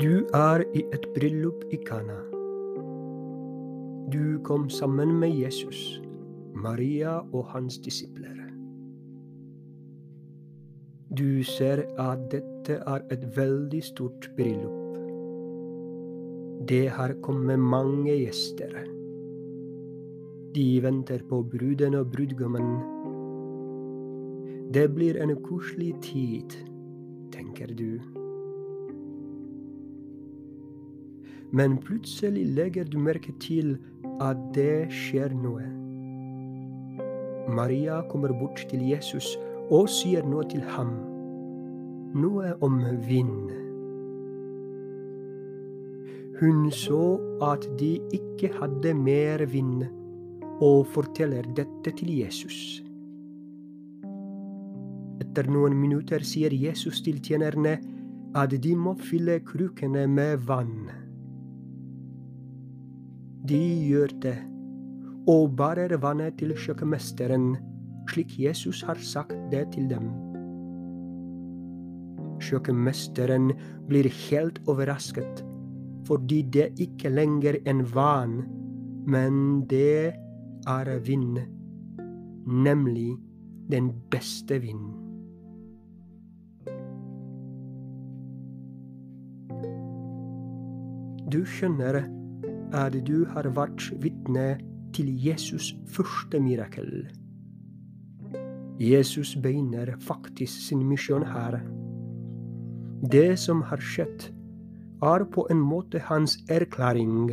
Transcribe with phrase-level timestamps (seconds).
[0.00, 2.16] er i et bryllup i Kana.
[4.12, 6.00] Du kom sammen med Jesus,
[6.54, 8.38] Maria og hans disipler.
[11.16, 14.96] Du ser at dette er et veldig stort bryllup.
[16.68, 18.72] Det har kommet mange gjester.
[20.54, 22.80] De venter på bruden og brudgommen.
[24.74, 26.50] Det blir en koselig tid,
[27.32, 28.21] tenker du.
[31.52, 33.74] Men plutselig legger du merke til
[34.24, 35.66] at det skjer noe.
[37.52, 39.34] Maria kommer bort til Jesus
[39.68, 40.94] og sier noe til ham.
[42.16, 43.50] Noe om vind.
[46.40, 47.02] Hun så
[47.44, 49.84] at de ikke hadde mer vind,
[50.62, 52.80] og forteller dette til Jesus.
[55.22, 57.76] Etter noen minutter sier Jesus til tjenerne
[58.38, 61.01] at de må fylle krukene med vann.
[63.42, 64.36] De gjør det,
[65.26, 67.56] og bærer vannet til kjøkkenmesteren,
[68.10, 70.12] slik Jesus har sagt det til dem.
[72.42, 73.50] Kjøkkenmesteren
[73.88, 75.42] blir helt overrasket,
[76.06, 78.44] fordi det ikke lenger er vann,
[79.10, 80.14] men det
[80.70, 81.38] er vind,
[82.46, 83.16] nemlig
[83.70, 84.86] den beste vind.
[91.32, 92.04] Du skjønner
[92.72, 94.56] at du har vært vitne
[94.96, 97.06] til Jesus' første mirakel.
[98.80, 101.60] Jesus begynner faktisk sin misjon her.
[103.12, 104.30] Det som har skjedd,
[105.02, 107.32] er på en måte hans erklæring.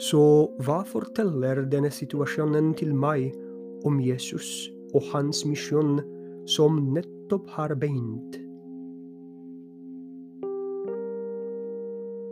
[0.00, 0.22] Så
[0.64, 3.30] hva forteller denne situasjonen til meg
[3.86, 6.00] om Jesus og hans misjon
[6.50, 8.49] som nettopp har begynt?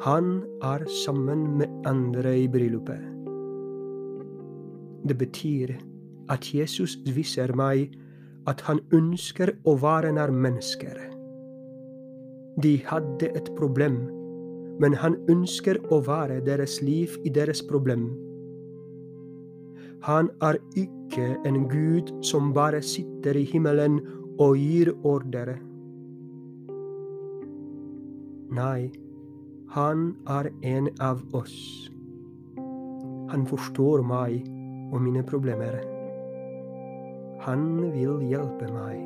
[0.00, 3.00] Han er sammen med andre i bryllupet.
[5.08, 5.74] Det betyr
[6.32, 7.90] at Jesus viser meg
[8.48, 10.96] at han ønsker å være nær mennesker.
[12.64, 13.98] De hadde et problem,
[14.80, 18.08] men han ønsker å være deres liv i deres problem.
[20.08, 24.00] Han er ikke en gud som bare sitter i himmelen
[24.40, 25.58] og gir ordre.
[28.56, 28.88] Nei,
[29.70, 31.90] han er en av oss.
[33.30, 34.40] Han forstår meg
[34.90, 35.76] og mine problemer.
[37.44, 39.04] Han vil hjelpe meg.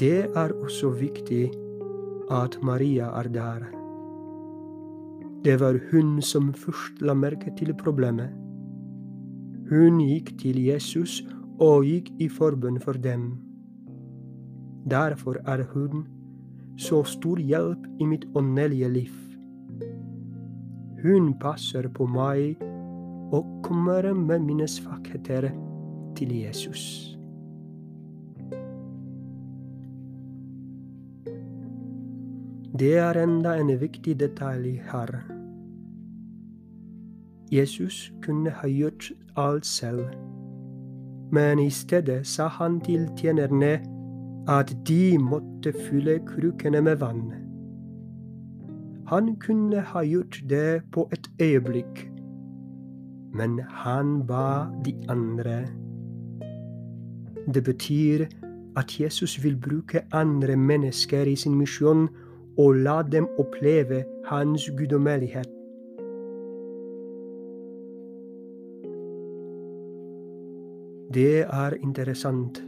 [0.00, 1.50] Det er også viktig
[2.32, 3.66] at Maria er der.
[5.44, 8.32] Det var hun som først la merke til problemet.
[9.68, 11.20] Hun gikk til Jesus
[11.60, 13.47] og gikk i forbønn for dem.
[14.90, 16.06] Derfor er hun
[16.78, 19.14] så stor hjelp i mitt åndelige liv.
[21.02, 22.62] Hun passer på meg
[23.32, 25.50] og kommer med mine svakheter
[26.16, 27.14] til Jesus.
[32.78, 35.18] Det er enda en viktig detalj her.
[37.52, 40.04] Jesus kunne ha gjort alt selv,
[41.32, 43.97] men i stedet sa han til tjenerne
[44.48, 47.32] at de måtte fylle krukene med vann.
[49.08, 52.10] Han kunne ha gjort det på et øyeblikk,
[53.32, 55.66] men han ba de andre.
[57.54, 58.24] Det betyr
[58.76, 62.08] at Jesus vil bruke andre mennesker i sin misjon
[62.58, 65.48] og la dem oppleve hans guddommelighet.
[71.14, 72.67] Det er interessant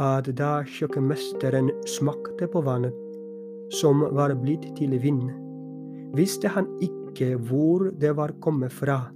[0.00, 2.96] at da kjøkkenmesteren smakte på vannet
[3.72, 5.28] som var blitt til vind,
[6.16, 9.10] visste han ikke hvor det var kommet fra.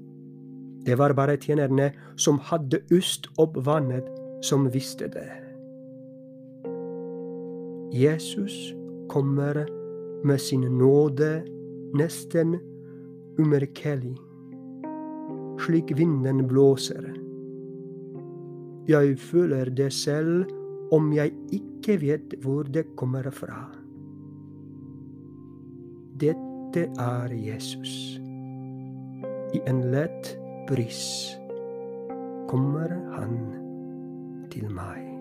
[0.87, 4.05] Det var bare tjenerne som hadde øst opp vannet,
[4.43, 5.29] som visste det.
[7.93, 8.75] Jesus
[9.09, 9.65] kommer
[10.25, 11.43] med sin nåde
[11.97, 12.57] nesten
[13.39, 14.17] umerkelig,
[15.65, 17.15] slik vinden blåser.
[18.89, 20.47] Jeg føler det selv
[20.95, 23.65] om jeg ikke vet hvor det kommer fra.
[26.21, 28.21] Dette er Jesus.
[29.55, 30.35] I en lett
[30.69, 31.03] bris
[32.51, 33.37] kommer han
[34.53, 35.16] til meg.